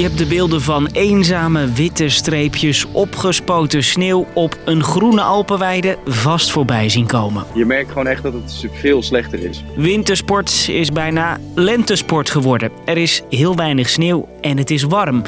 [0.00, 6.50] Je hebt de beelden van eenzame witte streepjes opgespoten sneeuw op een groene Alpenweide vast
[6.50, 7.44] voorbij zien komen.
[7.54, 9.64] Je merkt gewoon echt dat het veel slechter is.
[9.76, 12.70] Wintersport is bijna lentesport geworden.
[12.84, 15.22] Er is heel weinig sneeuw en het is warm.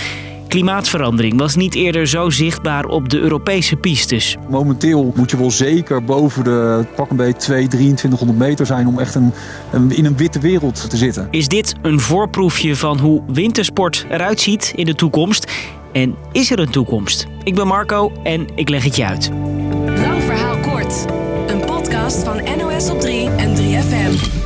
[0.53, 4.37] Klimaatverandering was niet eerder zo zichtbaar op de Europese pistes.
[4.49, 8.99] Momenteel moet je wel zeker boven de pak een beetje 2, 2300 meter zijn om
[8.99, 9.33] echt een,
[9.73, 11.29] een, in een witte wereld te zitten.
[11.31, 15.53] Is dit een voorproefje van hoe wintersport eruit ziet in de toekomst?
[15.93, 17.27] En is er een toekomst?
[17.45, 19.31] Ik ben Marco en ik leg het je uit.
[19.87, 21.05] Lang verhaal kort.
[21.47, 24.41] Een podcast van NOS op 3 en 3FM.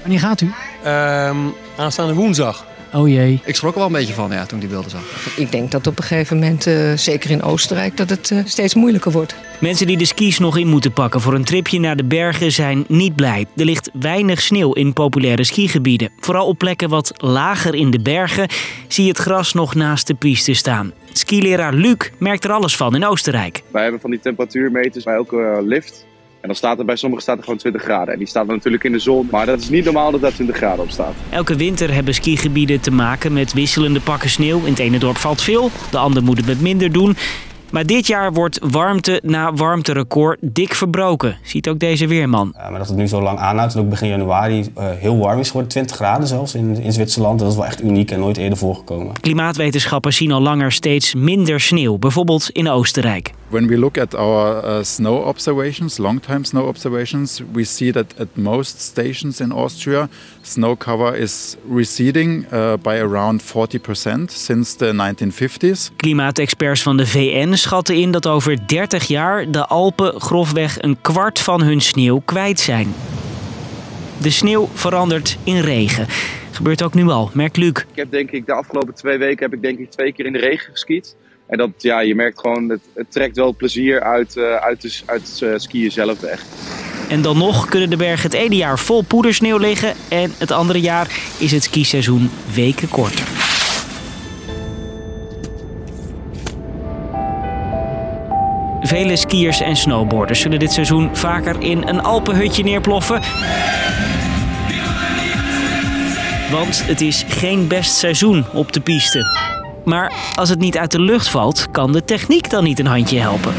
[0.00, 0.52] Wanneer gaat u?
[0.82, 1.36] Ehm,
[1.76, 2.66] aanstaande woensdag.
[2.92, 3.40] Oh jee.
[3.44, 5.36] Ik schrok er wel een beetje van ja, toen ik die beelden zag.
[5.36, 8.74] Ik denk dat op een gegeven moment, eh, zeker in Oostenrijk, dat het eh, steeds
[8.74, 9.34] moeilijker wordt.
[9.60, 12.84] Mensen die de skis nog in moeten pakken voor een tripje naar de bergen zijn
[12.88, 13.46] niet blij.
[13.56, 16.10] Er ligt weinig sneeuw in populaire skigebieden.
[16.20, 18.48] Vooral op plekken wat lager in de bergen
[18.88, 20.92] zie je het gras nog naast de piste staan.
[21.12, 23.62] Skileraar Luc merkt er alles van in Oostenrijk.
[23.70, 26.06] Wij hebben van die temperatuurmeters bij elke eh, lift.
[26.40, 28.12] En dan staat er bij sommigen staat er gewoon 20 graden.
[28.12, 29.28] En die staat er natuurlijk in de zon.
[29.30, 31.14] Maar dat is niet normaal dat daar 20 graden op staat.
[31.30, 34.58] Elke winter hebben skigebieden te maken met wisselende pakken sneeuw.
[34.58, 37.16] In het ene dorp valt veel, de ander moet het met minder doen.
[37.70, 42.54] Maar dit jaar wordt warmte na warmterecord dik verbroken, ziet ook deze weerman.
[42.56, 45.38] Ja, maar dat het nu zo lang aanhoudt en ook begin januari uh, heel warm
[45.40, 48.36] is geworden, 20 graden zelfs in, in Zwitserland, dat is wel echt uniek en nooit
[48.36, 49.20] eerder voorgekomen.
[49.20, 53.32] Klimaatwetenschappers zien al langer steeds minder sneeuw, bijvoorbeeld in Oostenrijk.
[53.48, 58.26] When we look at our uh, snow observations, long-time snow observations, we see that at
[58.32, 60.08] most stations in Austria,
[60.42, 65.96] snow cover is receding uh, by around 40% since the 1950s.
[65.96, 71.38] Klimaatexperts van de VN schatten in dat over 30 jaar de Alpen grofweg een kwart
[71.38, 72.94] van hun sneeuw kwijt zijn.
[74.20, 76.06] De sneeuw verandert in regen.
[76.50, 77.68] Gebeurt ook nu al, merkt Luc.
[77.68, 80.32] Ik heb denk ik de afgelopen twee weken heb ik denk ik twee keer in
[80.32, 81.16] de regen geskiet.
[81.46, 85.00] En dat, ja, je merkt gewoon, het, het trekt wel plezier uit, uh, uit, de,
[85.06, 86.44] uit het skiën zelf weg.
[87.08, 90.80] En dan nog kunnen de bergen het ene jaar vol poedersneeuw liggen en het andere
[90.80, 93.37] jaar is het skiseizoen weken korter.
[98.88, 103.20] Vele skiers en snowboarders zullen dit seizoen vaker in een Alpenhutje neerploffen.
[106.50, 109.26] Want het is geen best seizoen op de piste.
[109.84, 113.18] Maar als het niet uit de lucht valt, kan de techniek dan niet een handje
[113.18, 113.54] helpen.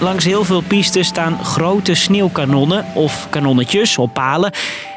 [0.00, 4.52] Langs heel veel pistes staan grote sneeuwkanonnen of kanonnetjes op palen.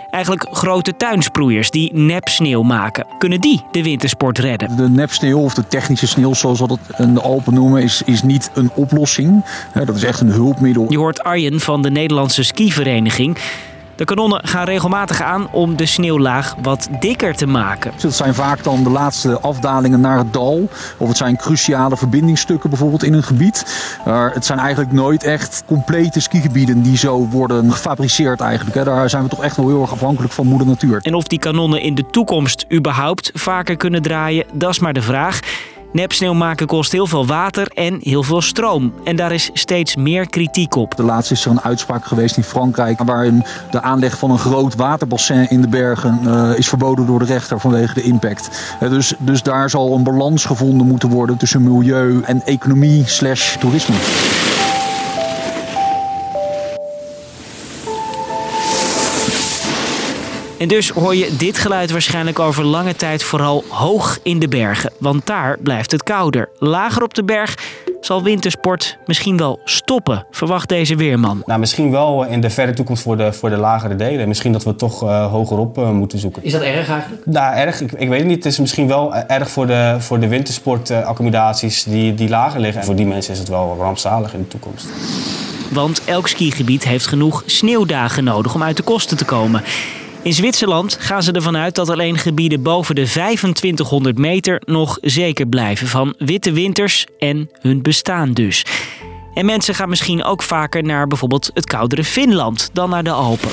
[0.09, 3.05] Eigenlijk grote tuinsproeiers die nepsneeuw maken.
[3.17, 4.75] Kunnen die de wintersport redden?
[4.75, 8.23] De nepsneeuw of de technische sneeuw, zoals we dat in de Alpen noemen, is, is
[8.23, 9.45] niet een oplossing.
[9.85, 10.85] Dat is echt een hulpmiddel.
[10.89, 13.37] Je hoort Arjen van de Nederlandse skivereniging.
[13.97, 17.91] De kanonnen gaan regelmatig aan om de sneeuwlaag wat dikker te maken.
[18.01, 20.69] Dat zijn vaak dan de laatste afdalingen naar het dal.
[20.97, 23.65] Of het zijn cruciale verbindingsstukken bijvoorbeeld in een gebied.
[24.05, 28.85] Maar het zijn eigenlijk nooit echt complete skigebieden die zo worden gefabriceerd eigenlijk.
[28.85, 30.99] Daar zijn we toch echt wel heel erg afhankelijk van moeder natuur.
[31.01, 35.01] En of die kanonnen in de toekomst überhaupt vaker kunnen draaien, dat is maar de
[35.01, 35.39] vraag.
[35.97, 38.93] Nepsneeuw maken kost heel veel water en heel veel stroom.
[39.03, 40.95] En daar is steeds meer kritiek op.
[40.95, 42.99] De laatste is er een uitspraak geweest in Frankrijk...
[43.03, 47.25] waarin de aanleg van een groot waterbassin in de bergen uh, is verboden door de
[47.25, 48.75] rechter vanwege de impact.
[48.83, 53.55] Uh, dus, dus daar zal een balans gevonden moeten worden tussen milieu en economie slash
[53.57, 53.95] toerisme.
[60.57, 64.91] En dus hoor je dit geluid waarschijnlijk over lange tijd vooral hoog in de bergen.
[64.99, 66.49] Want daar blijft het kouder.
[66.59, 67.57] Lager op de berg
[68.01, 71.43] zal wintersport misschien wel stoppen, verwacht deze weerman.
[71.45, 74.27] Nou, misschien wel in de verre toekomst voor de, voor de lagere delen.
[74.27, 76.43] Misschien dat we toch uh, hogerop uh, moeten zoeken.
[76.43, 77.25] Is dat erg eigenlijk?
[77.25, 77.81] Nou, erg.
[77.81, 78.43] Ik, ik, weet het niet.
[78.43, 82.79] Het is misschien wel erg voor de, voor de wintersportaccommodaties die, die lager liggen.
[82.79, 84.87] En voor die mensen is het wel rampzalig in de toekomst.
[85.71, 89.63] Want elk skigebied heeft genoeg sneeuwdagen nodig om uit de kosten te komen.
[90.27, 95.47] In Zwitserland gaan ze ervan uit dat alleen gebieden boven de 2500 meter nog zeker
[95.47, 98.65] blijven van witte winters en hun bestaan dus.
[99.33, 103.49] En mensen gaan misschien ook vaker naar bijvoorbeeld het koudere Finland dan naar de Alpen.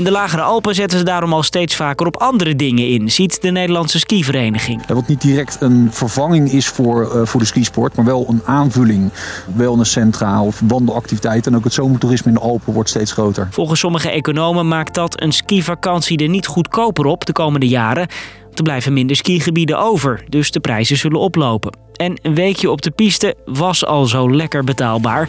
[0.00, 3.42] In de lagere Alpen zetten ze daarom al steeds vaker op andere dingen in, ziet
[3.42, 4.86] de Nederlandse skivereniging.
[4.86, 9.10] Wat niet direct een vervanging is voor, uh, voor de skisport, maar wel een aanvulling.
[9.54, 13.48] Wellnesscentra of wandelactiviteiten en ook het zomertoerisme in de Alpen wordt steeds groter.
[13.50, 18.08] Volgens sommige economen maakt dat een skivakantie er niet goedkoper op de komende jaren.
[18.54, 21.76] Er blijven minder skigebieden over, dus de prijzen zullen oplopen.
[21.96, 25.28] En een weekje op de piste was al zo lekker betaalbaar.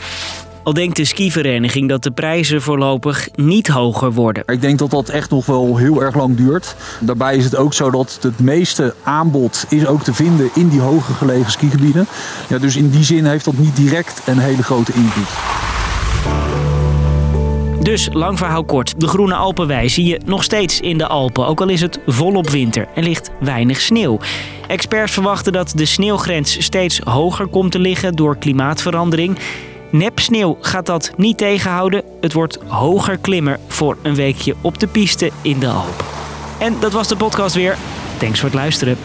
[0.64, 4.44] Al denkt de skivereniging dat de prijzen voorlopig niet hoger worden.
[4.46, 6.76] Ik denk dat dat echt nog wel heel erg lang duurt.
[7.00, 10.80] Daarbij is het ook zo dat het meeste aanbod is ook te vinden in die
[10.80, 12.08] hoger gelegen skigebieden.
[12.50, 15.30] Ja, dus in die zin heeft dat niet direct een hele grote invloed.
[17.84, 19.00] Dus lang verhaal kort.
[19.00, 22.50] De Groene Alpenwei zie je nog steeds in de Alpen, ook al is het volop
[22.50, 24.20] winter en ligt weinig sneeuw.
[24.68, 29.38] Experts verwachten dat de sneeuwgrens steeds hoger komt te liggen door klimaatverandering.
[29.92, 32.04] Nepsneeuw gaat dat niet tegenhouden.
[32.22, 36.06] Het wordt hoger klimmer voor een weekje op de piste in de Alpen.
[36.60, 37.78] En dat was de podcast weer.
[38.18, 38.98] Thanks voor het luisteren.